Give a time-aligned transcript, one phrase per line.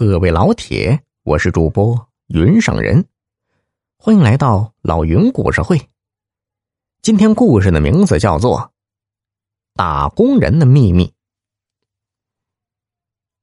[0.00, 3.04] 各位老铁，我是主播云上人，
[3.98, 5.90] 欢迎来到老云故事会。
[7.02, 8.60] 今天故事的名字叫做
[9.74, 11.08] 《打工人的秘密》。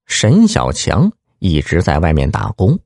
[0.08, 2.80] 沈小强一直在外面打工，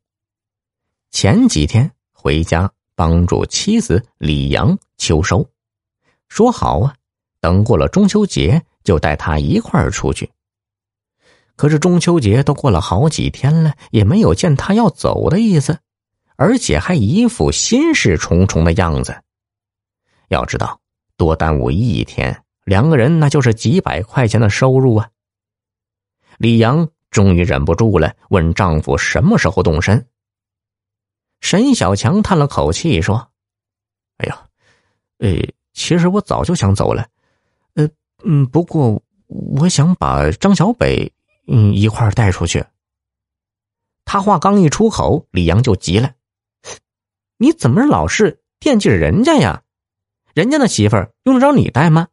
[1.09, 5.49] 前几天回家帮助妻子李阳秋收，
[6.27, 6.97] 说好啊，
[7.39, 10.29] 等过了中秋节就带他一块儿出去。
[11.61, 15.77] 可是中秋节都过了好几天了，也没有见他要走的意思，
[16.35, 19.21] 而且还一副心事重重的样子。
[20.29, 20.79] 要知道，
[21.17, 25.07] 多耽误一天，两个人那就是几百块钱的收入啊。
[26.39, 30.03] 李阳终于忍不住了，问丈夫什么时候动身。
[31.41, 33.29] 沈小强叹了口气说
[34.17, 34.47] ：“哎呀，
[35.19, 35.29] 呃，
[35.73, 37.07] 其实我早就想走了，
[37.75, 37.87] 呃，
[38.23, 41.07] 嗯，不过我想把张小北。”
[41.47, 42.65] 嗯，一块儿带出去。
[44.05, 46.13] 他话刚一出口，李阳就急了
[47.37, 49.63] ：“你怎么老是惦记着人家呀？
[50.33, 52.07] 人家的媳妇儿用得着你带吗？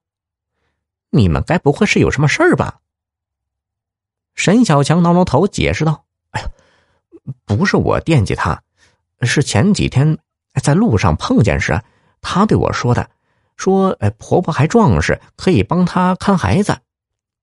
[1.10, 2.80] 你们该不会是有什么事儿吧？”
[4.34, 6.50] 沈小强挠挠头，解释道：“哎呀，
[7.44, 8.62] 不是我惦记他，
[9.22, 10.18] 是前几天
[10.62, 11.82] 在路上碰见时，
[12.20, 13.10] 他对我说的，
[13.56, 16.78] 说哎，婆婆还壮实，可以帮他看孩子。”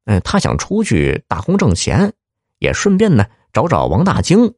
[0.05, 2.13] 嗯，他想出去打工挣钱，
[2.59, 4.53] 也顺便呢找找王大京。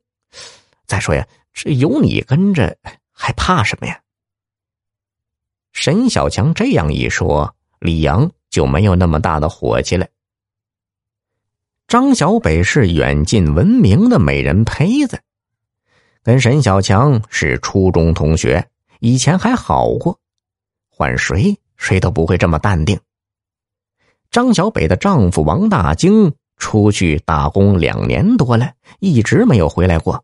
[0.85, 2.77] 再说呀，这有你跟着，
[3.11, 3.99] 还怕什么呀？
[5.73, 10.07] 沈小强这样一说，李阳就没有那么大的火气了。
[11.87, 15.21] 张小北是远近闻名的美人胚子，
[16.23, 18.67] 跟沈小强是初中同学，
[18.99, 20.19] 以前还好过，
[20.89, 22.99] 换谁谁都不会这么淡定。
[24.37, 30.23] 张小北的丈夫王大京出去打工两年多了，一直没有回来过。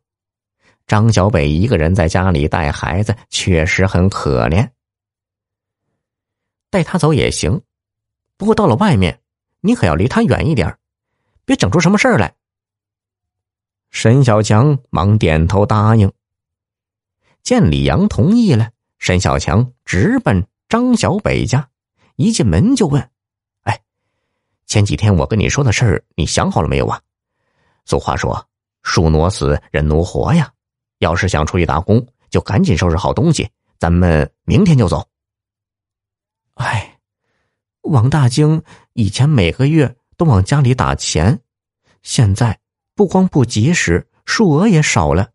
[0.86, 4.70] 张小北一个人在家里带孩子，确实很可怜。
[6.70, 7.60] 带他走也行，
[8.38, 9.20] 不过到了外面，
[9.62, 10.78] 你可要离他远一点，
[11.44, 12.36] 别整出什么事儿来。
[13.90, 16.14] 沈小强忙点头答应。
[17.42, 21.68] 见李阳同意了，沈小强直奔张小北家，
[22.16, 23.10] 一进门就问。
[24.66, 27.00] 前几天我跟你说的事儿，你想好了没有啊？
[27.86, 28.48] 俗话说
[28.84, 30.52] “树挪死，人挪活”呀。
[31.00, 35.06] 要是想出去打工，就赶紧收拾好东西，咱们明天就走。
[36.54, 36.98] 哎，
[37.82, 38.64] 王大京
[38.94, 41.42] 以前每个月都往家里打钱，
[42.04, 42.58] 现在
[42.96, 45.32] 不光不及时，数额也少了，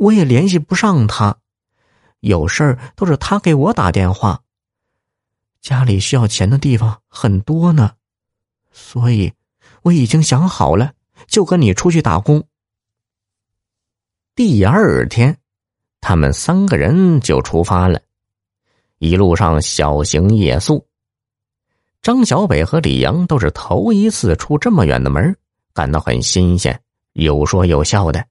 [0.00, 1.36] 我也联系不上他，
[2.20, 4.42] 有事儿都是他给我打电话。
[5.60, 7.94] 家里需要钱的地方很多呢。
[8.76, 9.32] 所以，
[9.82, 10.92] 我已经想好了，
[11.28, 12.42] 就跟你出去打工。
[14.34, 15.38] 第二天，
[16.00, 18.00] 他们三个人就出发了，
[18.98, 20.84] 一路上小行夜宿。
[22.02, 25.36] 张小北和李阳都是头一次出这么远的门，
[25.72, 28.26] 感到很新鲜，有说有笑的。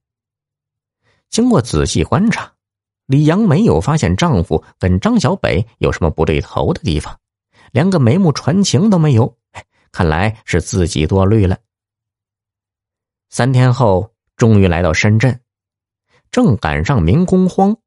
[1.29, 2.51] 经过仔细观察，
[3.05, 7.17] 李阳没有发现丈夫跟张小北有什么不对头的地方，
[7.71, 9.37] 连个眉目传情都没有。
[9.93, 11.59] 看来是自己多虑了。
[13.29, 15.39] 三天后，终于来到深圳，
[16.31, 17.77] 正赶上民工荒，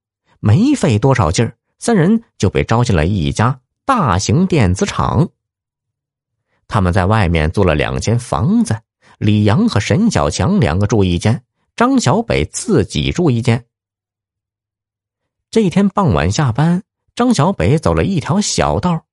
[0.41, 5.28] 没费多少劲儿，三人就被招进了一家大型电子厂。
[6.69, 8.81] 他们在外面租了两间房子，
[9.19, 11.44] 李阳和沈小强两个住一间，
[11.75, 13.67] 张小北自己住一间。
[15.50, 16.84] 这一天傍晚下班，
[17.17, 19.05] 张小北走了一条小道，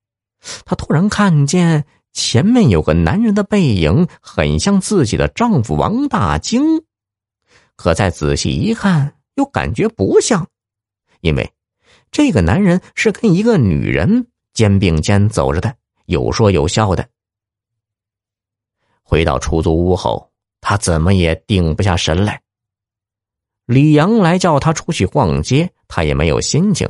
[0.64, 1.86] 他突然看见。
[2.14, 6.84] 前面有个男人的背影，很像自己的丈夫王大京，
[7.76, 10.48] 可再仔细一看，又感觉不像，
[11.22, 11.52] 因为
[12.12, 15.76] 这个男人是跟一个女人肩并肩走着的，
[16.06, 17.10] 有说有笑的。
[19.02, 20.32] 回到出租屋后，
[20.62, 22.42] 他怎么也定不下神来。
[23.66, 26.88] 李阳来叫他出去逛街，他也没有心情。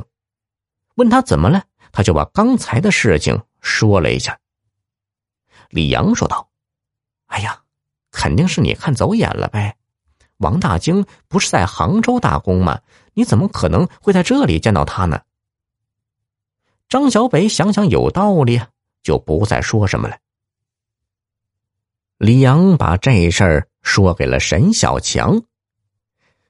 [0.96, 4.38] 问他怎么了，他就把刚才的事情说了一下。
[5.74, 6.48] 李阳说道
[7.26, 7.60] ：“哎呀，
[8.12, 9.76] 肯定是你看走眼了呗。
[10.36, 12.80] 王大京不是在杭州打工吗？
[13.14, 15.20] 你怎么可能会在这里见到他呢？”
[16.88, 18.60] 张小北想想有道理，
[19.02, 20.16] 就不再说什么了。
[22.18, 25.42] 李阳把这事儿说给了沈小强，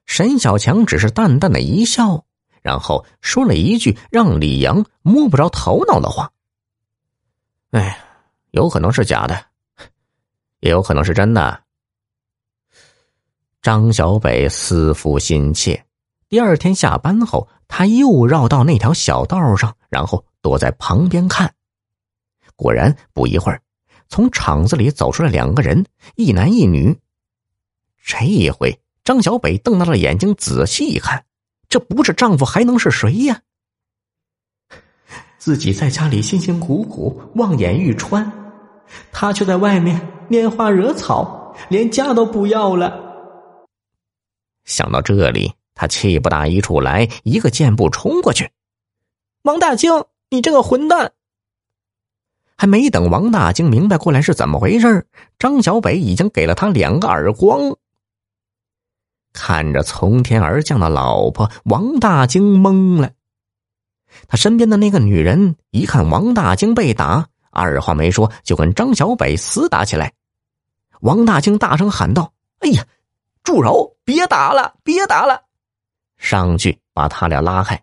[0.05, 2.25] 沈小强只是淡淡的一笑，
[2.61, 6.31] 然后说了一句让李阳摸不着头脑的话
[7.73, 7.99] ：“哎。”
[8.55, 9.47] 有可能是假的，
[10.61, 11.61] 也有可能是真的。
[13.61, 15.85] 张小北思妇心切。
[16.29, 21.53] 第二天下班后，他又绕到那条小道上，然后躲在旁边看。
[22.55, 23.61] 果然，不一会儿，
[24.07, 25.85] 从厂子里走出来两个人，
[26.15, 26.97] 一男一女。
[28.05, 31.25] 这一回，张小北瞪大了眼睛仔细一看，
[31.67, 33.41] 这不是丈夫还能是谁呀？
[35.37, 38.44] 自己在家里辛辛苦苦望眼欲穿，
[39.11, 39.99] 他却在外面
[40.29, 43.01] 拈花惹草，连家都不要了。
[44.65, 48.51] 想到这里，他气不打一处来，一个箭步冲过去
[49.43, 51.11] ：“王大京，你这个混蛋！”
[52.57, 55.07] 还没等王大京明白过来是怎么回事，
[55.37, 57.75] 张小北已经给了他两个耳光。
[59.33, 63.11] 看着从天而降的老婆，王大京懵了。
[64.29, 70.13] 他身边的那个女人一看王大京被打，二话没说就跟张小北厮打起来。
[71.01, 72.85] 王大清大声喊道：“哎呀，
[73.43, 73.95] 住手！
[74.03, 75.41] 别打了，别打了！”
[76.17, 77.81] 上去把他俩拉开。